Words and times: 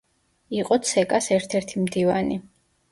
იყო 0.59 0.79
ცეკა-ს 0.93 1.31
ერთ-ერთი 1.37 1.87
მდივანი. 1.87 2.45